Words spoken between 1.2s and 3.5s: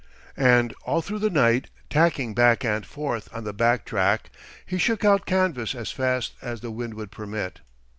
night, tacking back and forth on